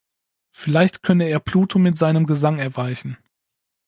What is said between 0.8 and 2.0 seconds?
könne er Pluto mit